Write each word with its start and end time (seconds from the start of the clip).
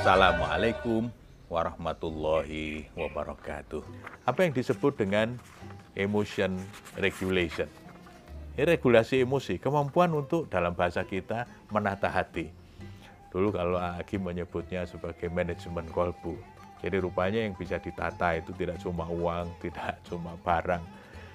Assalamualaikum 0.00 1.12
warahmatullahi 1.52 2.88
wabarakatuh. 2.96 3.84
Apa 4.24 4.48
yang 4.48 4.56
disebut 4.56 4.96
dengan 4.96 5.36
emotion 5.92 6.56
regulation? 6.96 7.68
Ini 8.56 8.64
regulasi 8.64 9.20
emosi, 9.20 9.60
kemampuan 9.60 10.08
untuk 10.16 10.48
dalam 10.48 10.72
bahasa 10.72 11.04
kita 11.04 11.44
menata 11.68 12.08
hati. 12.08 12.48
Dulu 13.28 13.52
kalau 13.52 13.76
Agi 13.76 14.16
menyebutnya 14.16 14.88
sebagai 14.88 15.28
manajemen 15.28 15.84
kolbu. 15.92 16.32
Jadi 16.80 16.96
rupanya 16.96 17.44
yang 17.44 17.52
bisa 17.52 17.76
ditata 17.76 18.40
itu 18.40 18.56
tidak 18.56 18.80
cuma 18.80 19.04
uang, 19.04 19.52
tidak 19.68 20.00
cuma 20.08 20.32
barang, 20.40 20.80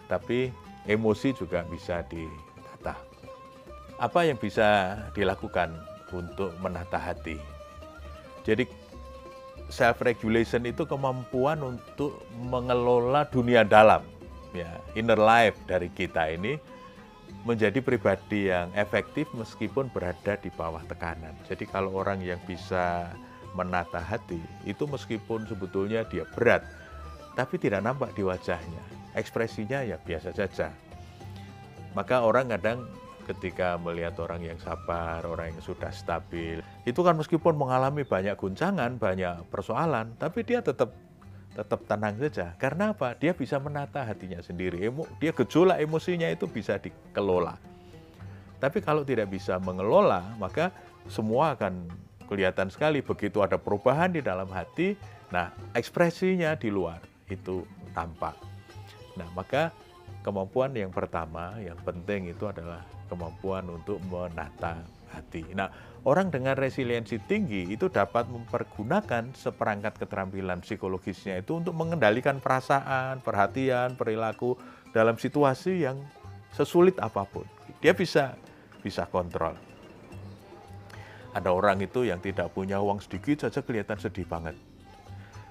tapi 0.09 0.49
emosi 0.89 1.37
juga 1.37 1.61
bisa 1.69 2.01
ditata. 2.09 2.97
Apa 4.01 4.25
yang 4.25 4.41
bisa 4.41 4.97
dilakukan 5.13 5.69
untuk 6.09 6.49
menata 6.57 6.97
hati? 6.97 7.54
Jadi 8.45 8.69
self 9.73 9.99
regulation 10.05 10.61
itu 10.69 10.85
kemampuan 10.85 11.57
untuk 11.65 12.21
mengelola 12.37 13.25
dunia 13.25 13.65
dalam 13.65 14.05
ya 14.53 14.69
inner 14.95 15.19
life 15.19 15.57
dari 15.67 15.91
kita 15.91 16.31
ini 16.31 16.55
menjadi 17.43 17.77
pribadi 17.81 18.49
yang 18.49 18.69
efektif 18.73 19.29
meskipun 19.33 19.89
berada 19.93 20.37
di 20.39 20.49
bawah 20.53 20.81
tekanan. 20.85 21.33
Jadi 21.45 21.65
kalau 21.69 21.93
orang 21.97 22.21
yang 22.21 22.39
bisa 22.45 23.09
menata 23.53 24.01
hati 24.01 24.41
itu 24.65 24.85
meskipun 24.85 25.45
sebetulnya 25.45 26.05
dia 26.09 26.25
berat 26.33 26.65
tapi 27.37 27.59
tidak 27.59 27.83
nampak 27.83 28.15
di 28.15 28.23
wajahnya. 28.23 28.83
Ekspresinya 29.13 29.83
ya 29.83 29.99
biasa 29.99 30.31
saja. 30.31 30.71
Maka 31.95 32.23
orang 32.23 32.51
kadang 32.51 32.83
ketika 33.25 33.75
melihat 33.81 34.15
orang 34.21 34.45
yang 34.45 34.59
sabar, 34.61 35.25
orang 35.25 35.51
yang 35.51 35.61
sudah 35.65 35.89
stabil, 35.89 36.61
itu 36.85 36.99
kan 37.01 37.17
meskipun 37.17 37.57
mengalami 37.57 38.05
banyak 38.05 38.37
guncangan, 38.37 39.01
banyak 39.01 39.43
persoalan, 39.49 40.13
tapi 40.21 40.45
dia 40.45 40.61
tetap 40.61 40.93
tetap 41.55 41.87
tenang 41.87 42.19
saja. 42.19 42.51
Karena 42.59 42.91
apa? 42.91 43.15
Dia 43.15 43.31
bisa 43.31 43.57
menata 43.57 44.03
hatinya 44.03 44.43
sendiri. 44.43 44.83
Emo, 44.85 45.07
dia 45.17 45.31
gejolak 45.31 45.79
emosinya 45.79 46.27
itu 46.27 46.45
bisa 46.45 46.75
dikelola. 46.77 47.55
Tapi 48.59 48.83
kalau 48.83 49.07
tidak 49.07 49.31
bisa 49.31 49.55
mengelola, 49.57 50.35
maka 50.35 50.69
semua 51.07 51.55
akan 51.55 51.87
kelihatan 52.27 52.67
sekali 52.67 52.99
begitu 52.99 53.39
ada 53.39 53.55
perubahan 53.55 54.11
di 54.11 54.19
dalam 54.19 54.49
hati, 54.49 54.97
nah 55.29 55.53
ekspresinya 55.77 56.57
di 56.57 56.73
luar 56.73 56.99
itu 57.29 57.63
tampak. 57.93 58.35
Nah, 59.15 59.27
maka 59.31 59.71
kemampuan 60.25 60.73
yang 60.73 60.89
pertama 60.89 61.53
yang 61.61 61.77
penting 61.85 62.33
itu 62.33 62.49
adalah 62.49 62.81
kemampuan 63.05 63.69
untuk 63.69 64.01
menata 64.09 64.81
hati. 65.13 65.45
Nah, 65.53 65.69
orang 66.01 66.33
dengan 66.33 66.57
resiliensi 66.57 67.21
tinggi 67.29 67.69
itu 67.69 67.93
dapat 67.93 68.25
mempergunakan 68.25 69.29
seperangkat 69.37 70.01
keterampilan 70.01 70.65
psikologisnya 70.65 71.45
itu 71.45 71.61
untuk 71.61 71.77
mengendalikan 71.77 72.41
perasaan, 72.41 73.21
perhatian, 73.21 73.93
perilaku 73.93 74.57
dalam 74.89 75.13
situasi 75.21 75.85
yang 75.85 76.01
sesulit 76.49 76.97
apa 76.97 77.21
pun. 77.29 77.45
Dia 77.85 77.93
bisa 77.93 78.33
bisa 78.81 79.05
kontrol. 79.05 79.53
Ada 81.37 81.53
orang 81.53 81.85
itu 81.85 82.01
yang 82.07 82.17
tidak 82.17 82.49
punya 82.55 82.81
uang 82.81 82.97
sedikit 82.97 83.45
saja 83.45 83.61
kelihatan 83.61 84.01
sedih 84.01 84.25
banget. 84.25 84.57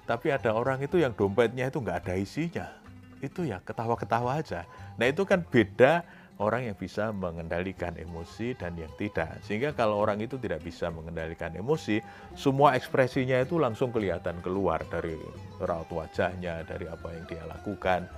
Tapi 0.04 0.34
ada 0.34 0.50
orang 0.50 0.82
itu 0.82 0.98
yang 0.98 1.14
dompetnya 1.14 1.70
itu 1.70 1.78
nggak 1.78 2.08
ada 2.08 2.14
isinya. 2.18 2.83
Itu 3.26 3.48
ya 3.48 3.60
ketawa-ketawa 3.64 4.44
aja. 4.44 4.68
Nah 5.00 5.06
itu 5.08 5.24
kan 5.24 5.40
beda 5.40 6.04
orang 6.42 6.66
yang 6.66 6.76
bisa 6.76 7.14
mengendalikan 7.14 7.94
emosi 7.94 8.58
dan 8.58 8.74
yang 8.74 8.90
tidak. 8.98 9.38
Sehingga 9.46 9.70
kalau 9.70 10.02
orang 10.02 10.18
itu 10.18 10.34
tidak 10.38 10.66
bisa 10.66 10.90
mengendalikan 10.90 11.54
emosi, 11.54 12.02
semua 12.34 12.74
ekspresinya 12.74 13.38
itu 13.38 13.58
langsung 13.58 13.94
kelihatan 13.94 14.42
keluar 14.42 14.82
dari 14.90 15.14
raut 15.62 15.86
wajahnya, 15.94 16.66
dari 16.66 16.90
apa 16.90 17.06
yang 17.14 17.24
dia 17.30 17.42
lakukan. 17.46 18.10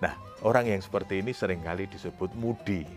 Nah, 0.00 0.16
orang 0.40 0.72
yang 0.72 0.80
seperti 0.80 1.20
ini 1.20 1.36
sering 1.36 1.60
kali 1.60 1.84
disebut 1.84 2.32
moody. 2.40 2.88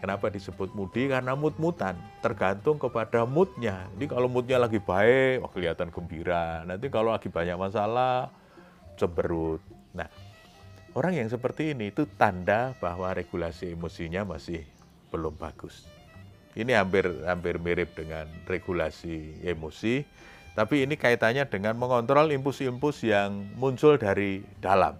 Kenapa 0.00 0.32
disebut 0.32 0.72
moody? 0.72 1.12
Karena 1.12 1.36
mood-mutan, 1.36 1.92
tergantung 2.24 2.80
kepada 2.80 3.28
moodnya. 3.28 3.84
Jadi 3.92 4.08
kalau 4.08 4.32
moodnya 4.32 4.56
lagi 4.56 4.80
baik, 4.80 5.44
kelihatan 5.52 5.92
gembira. 5.92 6.64
Nanti 6.64 6.88
kalau 6.88 7.12
lagi 7.12 7.28
banyak 7.28 7.60
masalah, 7.60 8.32
cemberut. 8.96 9.60
Nah, 9.92 10.08
Orang 10.90 11.14
yang 11.14 11.30
seperti 11.30 11.70
ini 11.70 11.94
itu 11.94 12.02
tanda 12.18 12.74
bahwa 12.82 13.14
regulasi 13.14 13.78
emosinya 13.78 14.26
masih 14.26 14.66
belum 15.14 15.38
bagus. 15.38 15.86
Ini 16.58 16.82
hampir 16.82 17.06
hampir 17.22 17.62
mirip 17.62 17.94
dengan 17.94 18.26
regulasi 18.50 19.38
emosi, 19.46 20.02
tapi 20.58 20.82
ini 20.82 20.98
kaitannya 20.98 21.46
dengan 21.46 21.78
mengontrol 21.78 22.34
impuls-impuls 22.34 23.06
yang 23.06 23.54
muncul 23.54 24.02
dari 24.02 24.42
dalam. 24.58 24.98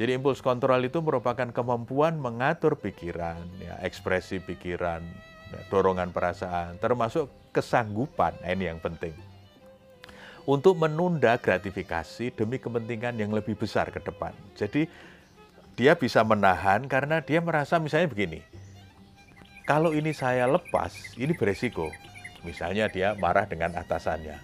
Jadi 0.00 0.16
impuls 0.16 0.40
kontrol 0.40 0.80
itu 0.80 1.04
merupakan 1.04 1.52
kemampuan 1.52 2.16
mengatur 2.16 2.80
pikiran, 2.80 3.44
ya, 3.60 3.76
ekspresi 3.84 4.40
pikiran, 4.40 5.04
ya, 5.52 5.60
dorongan 5.68 6.16
perasaan, 6.16 6.80
termasuk 6.80 7.28
kesanggupan. 7.52 8.40
Nah, 8.40 8.56
ini 8.56 8.72
yang 8.72 8.80
penting 8.80 9.12
untuk 10.46 10.74
menunda 10.74 11.38
gratifikasi 11.38 12.34
demi 12.34 12.58
kepentingan 12.58 13.14
yang 13.18 13.30
lebih 13.30 13.54
besar 13.54 13.90
ke 13.94 14.02
depan. 14.02 14.34
Jadi 14.58 14.90
dia 15.78 15.94
bisa 15.94 16.20
menahan 16.26 16.84
karena 16.90 17.22
dia 17.22 17.38
merasa 17.38 17.78
misalnya 17.78 18.10
begini, 18.10 18.40
kalau 19.62 19.94
ini 19.94 20.10
saya 20.10 20.50
lepas, 20.50 20.92
ini 21.14 21.32
beresiko. 21.32 21.88
Misalnya 22.42 22.90
dia 22.90 23.14
marah 23.14 23.46
dengan 23.46 23.70
atasannya. 23.78 24.34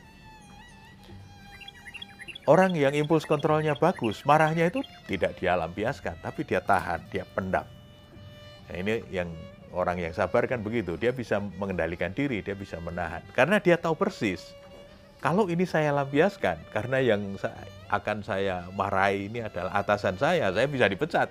Orang 2.49 2.73
yang 2.79 2.97
impuls 2.97 3.29
kontrolnya 3.29 3.77
bagus, 3.77 4.25
marahnya 4.25 4.73
itu 4.73 4.81
tidak 5.05 5.37
dia 5.37 5.53
lampiaskan, 5.59 6.17
tapi 6.25 6.49
dia 6.49 6.65
tahan, 6.65 7.05
dia 7.13 7.29
pendam. 7.37 7.67
Nah, 8.71 8.77
ini 8.79 9.05
yang 9.13 9.29
orang 9.69 10.01
yang 10.01 10.17
sabar 10.17 10.49
kan 10.49 10.65
begitu, 10.65 10.97
dia 10.97 11.13
bisa 11.13 11.37
mengendalikan 11.61 12.15
diri, 12.17 12.41
dia 12.41 12.57
bisa 12.57 12.81
menahan. 12.81 13.21
Karena 13.37 13.61
dia 13.61 13.77
tahu 13.77 13.93
persis 14.01 14.57
kalau 15.19 15.51
ini 15.51 15.67
saya 15.67 15.91
lampiaskan, 15.91 16.62
karena 16.71 17.03
yang 17.03 17.34
akan 17.91 18.23
saya 18.23 18.67
marahi 18.71 19.27
ini 19.27 19.43
adalah 19.43 19.75
atasan 19.75 20.15
saya, 20.15 20.55
saya 20.55 20.67
bisa 20.71 20.87
dipecat. 20.87 21.27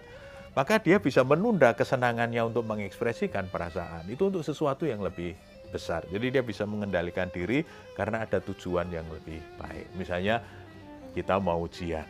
Maka 0.58 0.82
dia 0.82 0.98
bisa 0.98 1.22
menunda 1.22 1.72
kesenangannya 1.78 2.42
untuk 2.42 2.66
mengekspresikan 2.66 3.46
perasaan. 3.48 4.10
Itu 4.10 4.34
untuk 4.34 4.42
sesuatu 4.42 4.90
yang 4.90 5.06
lebih 5.06 5.38
besar. 5.70 6.02
Jadi 6.10 6.34
dia 6.34 6.42
bisa 6.42 6.66
mengendalikan 6.66 7.30
diri 7.30 7.62
karena 7.94 8.26
ada 8.26 8.42
tujuan 8.42 8.90
yang 8.90 9.06
lebih 9.14 9.38
baik. 9.62 9.88
Misalnya 9.94 10.42
kita 11.14 11.38
mau 11.38 11.62
ujian, 11.62 12.06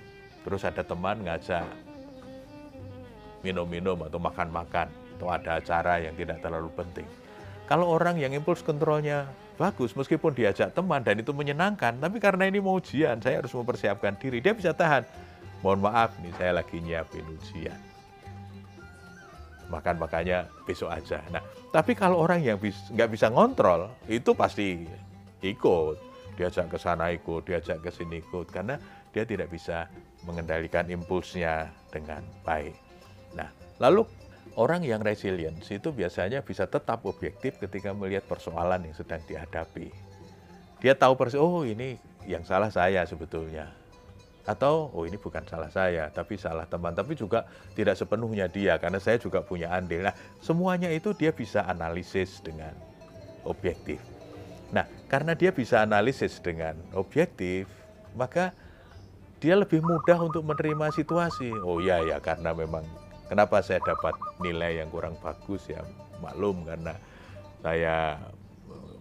terus 0.47 0.63
ada 0.63 0.79
teman 0.79 1.27
ngajak 1.27 1.67
minum-minum 3.43 3.99
atau 4.07 4.17
makan-makan, 4.17 4.87
atau 5.19 5.27
ada 5.27 5.59
acara 5.59 5.99
yang 6.01 6.15
tidak 6.15 6.39
terlalu 6.39 6.71
penting. 6.73 7.07
Kalau 7.67 7.91
orang 7.91 8.15
yang 8.15 8.31
impuls 8.31 8.63
kontrolnya 8.63 9.27
bagus 9.59 9.91
meskipun 9.91 10.31
diajak 10.31 10.71
teman 10.71 11.03
dan 11.03 11.19
itu 11.19 11.35
menyenangkan 11.35 11.99
tapi 11.99 12.23
karena 12.23 12.47
ini 12.47 12.63
mau 12.63 12.79
ujian 12.79 13.19
saya 13.19 13.43
harus 13.43 13.51
mempersiapkan 13.51 14.15
diri. 14.15 14.39
Dia 14.39 14.55
bisa 14.55 14.71
tahan. 14.71 15.03
Mohon 15.59 15.91
maaf 15.91 16.15
nih 16.23 16.31
saya 16.39 16.63
lagi 16.63 16.79
nyiapin 16.79 17.27
ujian. 17.27 17.75
Makan 19.67 19.99
makanya 19.99 20.47
besok 20.63 20.95
aja. 20.95 21.19
Nah 21.27 21.43
tapi 21.75 21.91
kalau 21.91 22.23
orang 22.23 22.39
yang 22.39 22.55
nggak 22.55 23.09
bisa 23.11 23.27
ngontrol 23.27 23.91
itu 24.07 24.31
pasti 24.31 24.87
ikut. 25.43 26.07
Diajak 26.39 26.71
ke 26.71 26.77
sana 26.79 27.11
ikut 27.11 27.43
diajak 27.43 27.83
ke 27.83 27.91
sini 27.91 28.23
ikut 28.23 28.47
karena 28.47 28.79
dia 29.11 29.27
tidak 29.27 29.51
bisa 29.51 29.91
mengendalikan 30.23 30.87
impulsnya 30.87 31.67
dengan 31.91 32.23
baik. 32.47 32.79
Nah 33.35 33.51
lalu 33.83 34.07
Orang 34.57 34.81
yang 34.81 35.05
resilience 35.05 35.69
itu 35.69 35.93
biasanya 35.93 36.41
bisa 36.41 36.65
tetap 36.65 37.05
objektif 37.05 37.61
ketika 37.61 37.93
melihat 37.93 38.25
persoalan 38.25 38.89
yang 38.89 38.95
sedang 38.97 39.21
dihadapi. 39.29 39.93
Dia 40.81 40.97
tahu 40.97 41.13
persis, 41.13 41.37
oh 41.37 41.61
ini 41.61 42.01
yang 42.25 42.41
salah 42.41 42.73
saya 42.73 43.05
sebetulnya. 43.05 43.69
Atau, 44.49 44.89
oh 44.97 45.05
ini 45.05 45.21
bukan 45.21 45.45
salah 45.45 45.69
saya, 45.69 46.09
tapi 46.09 46.41
salah 46.41 46.65
teman. 46.65 46.97
Tapi 46.97 47.13
juga 47.13 47.45
tidak 47.77 48.01
sepenuhnya 48.01 48.49
dia, 48.49 48.81
karena 48.81 48.97
saya 48.97 49.21
juga 49.21 49.45
punya 49.45 49.69
andil. 49.69 50.01
Nah, 50.09 50.17
semuanya 50.41 50.89
itu 50.89 51.13
dia 51.13 51.29
bisa 51.29 51.61
analisis 51.69 52.41
dengan 52.41 52.73
objektif. 53.45 54.01
Nah, 54.73 54.89
karena 55.05 55.37
dia 55.37 55.53
bisa 55.53 55.85
analisis 55.85 56.41
dengan 56.41 56.73
objektif, 56.97 57.69
maka 58.17 58.57
dia 59.37 59.53
lebih 59.53 59.85
mudah 59.85 60.17
untuk 60.17 60.41
menerima 60.41 60.89
situasi. 60.97 61.53
Oh 61.61 61.77
iya 61.77 62.01
ya, 62.01 62.17
karena 62.17 62.57
memang 62.57 62.81
Kenapa 63.27 63.59
saya 63.59 63.83
dapat 63.83 64.15
nilai 64.39 64.79
yang 64.79 64.89
kurang 64.91 65.19
bagus 65.19 65.67
ya 65.67 65.83
maklum 66.23 66.63
karena 66.63 66.95
saya 67.59 68.15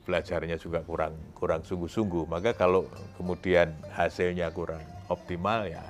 belajarnya 0.06 0.56
juga 0.58 0.82
kurang 0.87 1.14
kurang 1.34 1.62
sungguh-sungguh. 1.67 2.31
Maka 2.31 2.55
kalau 2.55 2.87
kemudian 3.19 3.75
hasilnya 3.90 4.50
kurang 4.55 4.82
optimal 5.11 5.67
ya 5.67 5.82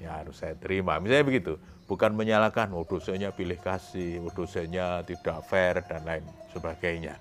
ya 0.00 0.20
harus 0.20 0.36
saya 0.36 0.52
terima. 0.56 1.00
Misalnya 1.00 1.24
begitu, 1.24 1.52
bukan 1.88 2.12
menyalahkan 2.12 2.68
oh 2.76 2.84
dosennya 2.84 3.32
pilih 3.32 3.56
kasih, 3.56 4.20
oh 4.20 4.32
dosennya 4.32 5.00
tidak 5.08 5.40
fair 5.48 5.80
dan 5.88 6.04
lain 6.04 6.24
sebagainya. 6.52 7.16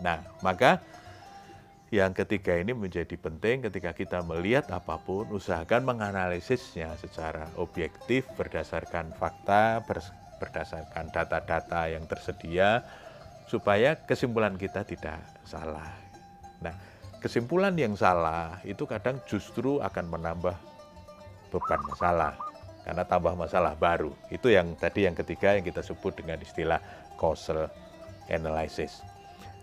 Nah, 0.00 0.20
maka 0.40 0.80
yang 1.94 2.10
ketiga 2.18 2.58
ini 2.58 2.74
menjadi 2.74 3.14
penting 3.14 3.62
ketika 3.70 3.94
kita 3.94 4.18
melihat 4.26 4.66
apa 4.74 4.98
pun, 4.98 5.30
usahakan 5.30 5.86
menganalisisnya 5.86 6.90
secara 6.98 7.46
objektif 7.54 8.26
berdasarkan 8.34 9.14
fakta, 9.14 9.86
berdasarkan 10.42 11.14
data-data 11.14 11.86
yang 11.86 12.02
tersedia, 12.10 12.82
supaya 13.46 13.94
kesimpulan 14.02 14.58
kita 14.58 14.82
tidak 14.82 15.22
salah. 15.46 15.94
Nah, 16.58 16.74
kesimpulan 17.22 17.78
yang 17.78 17.94
salah 17.94 18.58
itu 18.66 18.82
kadang 18.82 19.22
justru 19.30 19.78
akan 19.78 20.10
menambah 20.10 20.58
beban 21.54 21.80
masalah, 21.86 22.34
karena 22.82 23.06
tambah 23.06 23.38
masalah 23.38 23.78
baru. 23.78 24.10
Itu 24.34 24.50
yang 24.50 24.74
tadi 24.74 25.06
yang 25.06 25.14
ketiga 25.14 25.54
yang 25.54 25.62
kita 25.62 25.86
sebut 25.86 26.18
dengan 26.18 26.42
istilah 26.42 26.82
causal 27.14 27.70
analysis. 28.26 29.06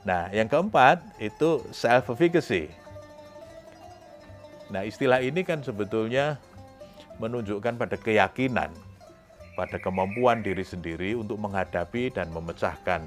Nah, 0.04 0.28
yang 0.36 0.52
keempat 0.52 1.00
itu 1.20 1.64
self-efficacy. 1.72 2.68
Nah, 4.68 4.84
istilah 4.84 5.24
ini 5.24 5.48
kan 5.48 5.64
sebetulnya 5.64 6.40
menunjukkan 7.24 7.80
pada 7.80 7.96
keyakinan, 7.96 8.72
pada 9.56 9.78
kemampuan 9.80 10.44
diri 10.44 10.66
sendiri 10.66 11.16
untuk 11.16 11.40
menghadapi 11.40 12.12
dan 12.12 12.28
memecahkan 12.36 13.06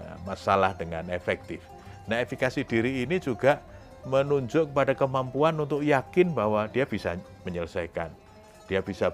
eh, 0.00 0.16
masalah 0.24 0.72
dengan 0.72 1.04
efektif. 1.12 1.60
Nah, 2.08 2.20
efikasi 2.24 2.64
diri 2.64 3.04
ini 3.04 3.20
juga 3.20 3.60
menunjuk 4.04 4.72
pada 4.72 4.92
kemampuan 4.92 5.56
untuk 5.60 5.80
yakin 5.80 6.32
bahwa 6.32 6.68
dia 6.68 6.84
bisa 6.84 7.16
menyelesaikan, 7.44 8.12
dia 8.68 8.80
bisa 8.84 9.12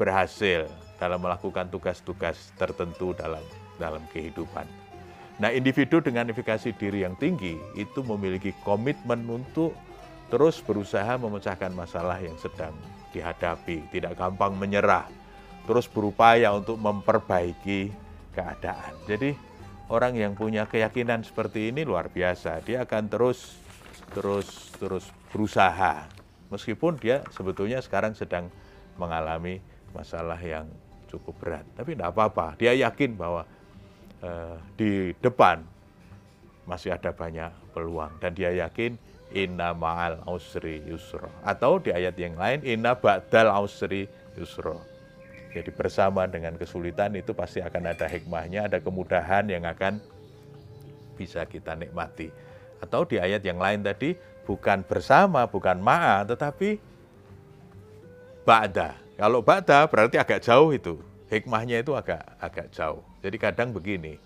berhasil 0.00 0.68
dalam 0.96 1.20
melakukan 1.20 1.68
tugas-tugas 1.68 2.52
tertentu 2.56 3.12
dalam 3.12 3.44
dalam 3.76 4.00
kehidupan. 4.12 4.64
Nah, 5.42 5.50
individu 5.50 5.98
dengan 5.98 6.30
efikasi 6.30 6.70
diri 6.78 7.02
yang 7.02 7.18
tinggi 7.18 7.58
itu 7.74 8.06
memiliki 8.06 8.54
komitmen 8.62 9.26
untuk 9.26 9.74
terus 10.30 10.62
berusaha 10.62 11.18
memecahkan 11.18 11.74
masalah 11.74 12.22
yang 12.22 12.38
sedang 12.38 12.70
dihadapi, 13.10 13.90
tidak 13.90 14.14
gampang 14.14 14.54
menyerah, 14.54 15.10
terus 15.66 15.90
berupaya 15.90 16.54
untuk 16.54 16.78
memperbaiki 16.78 17.90
keadaan. 18.30 18.94
Jadi, 19.10 19.34
orang 19.90 20.14
yang 20.14 20.38
punya 20.38 20.70
keyakinan 20.70 21.26
seperti 21.26 21.74
ini 21.74 21.82
luar 21.82 22.06
biasa. 22.06 22.62
Dia 22.62 22.86
akan 22.86 23.10
terus 23.10 23.58
terus 24.14 24.72
terus 24.76 25.08
berusaha 25.32 26.04
meskipun 26.52 27.00
dia 27.00 27.24
sebetulnya 27.32 27.80
sekarang 27.80 28.12
sedang 28.12 28.52
mengalami 29.00 29.58
masalah 29.96 30.36
yang 30.38 30.68
cukup 31.08 31.34
berat. 31.40 31.64
Tapi 31.76 31.96
tidak 31.96 32.12
apa-apa, 32.12 32.56
dia 32.60 32.72
yakin 32.76 33.16
bahwa 33.16 33.48
Eh, 34.22 34.56
di 34.78 34.90
depan 35.18 35.58
masih 36.70 36.94
ada 36.94 37.10
banyak 37.10 37.50
peluang. 37.74 38.14
Dan 38.22 38.38
dia 38.38 38.54
yakin 38.54 38.94
inna 39.34 39.74
ma'al 39.74 40.22
ausri 40.28 40.84
yusro 40.86 41.26
atau 41.42 41.80
di 41.80 41.88
ayat 41.88 42.14
yang 42.20 42.36
lain 42.36 42.60
inna 42.68 42.92
ba'dal 42.92 43.48
ausri 43.48 44.04
yusro 44.36 44.76
jadi 45.52 45.68
bersama 45.72 46.24
dengan 46.24 46.56
kesulitan 46.56 47.12
itu 47.12 47.36
pasti 47.36 47.60
akan 47.60 47.92
ada 47.92 48.08
hikmahnya 48.08 48.68
ada 48.72 48.80
kemudahan 48.80 49.44
yang 49.48 49.68
akan 49.68 50.00
bisa 51.16 51.44
kita 51.44 51.76
nikmati. 51.76 52.32
Atau 52.80 53.04
di 53.04 53.20
ayat 53.20 53.44
yang 53.44 53.60
lain 53.60 53.84
tadi 53.84 54.16
bukan 54.48 54.80
bersama 54.82 55.44
bukan 55.44 55.76
ma'a 55.76 56.24
tetapi 56.24 56.80
ba'da. 58.48 58.96
Kalau 59.20 59.44
ba'da 59.44 59.84
berarti 59.86 60.16
agak 60.16 60.40
jauh 60.40 60.72
itu 60.72 60.96
hikmahnya 61.32 61.80
itu 61.80 61.96
agak 61.96 62.20
agak 62.36 62.68
jauh. 62.76 63.00
Jadi 63.24 63.36
kadang 63.40 63.72
begini, 63.72 64.20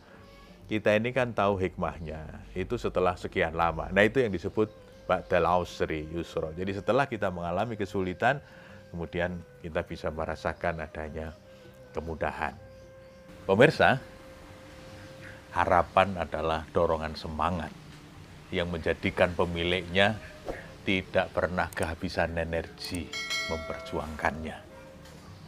kita 0.66 0.98
ini 0.98 1.14
kan 1.14 1.30
tahu 1.30 1.54
hikmahnya 1.54 2.50
itu 2.58 2.74
setelah 2.74 3.14
sekian 3.14 3.54
lama. 3.54 3.86
Nah 3.94 4.02
itu 4.02 4.18
yang 4.18 4.34
disebut 4.34 4.66
ba'dal 5.06 5.46
ausri 5.46 6.10
yusro. 6.10 6.50
Jadi 6.58 6.74
setelah 6.74 7.06
kita 7.06 7.30
mengalami 7.30 7.78
kesulitan, 7.78 8.42
kemudian 8.90 9.38
kita 9.62 9.86
bisa 9.86 10.10
merasakan 10.10 10.82
adanya 10.82 11.30
kemudahan. 11.94 12.58
Pemirsa, 13.46 14.02
harapan 15.54 16.18
adalah 16.18 16.66
dorongan 16.74 17.14
semangat 17.14 17.70
yang 18.50 18.66
menjadikan 18.66 19.30
pemiliknya 19.38 20.18
tidak 20.82 21.30
pernah 21.30 21.70
kehabisan 21.70 22.34
energi 22.34 23.06
memperjuangkannya. 23.46 24.75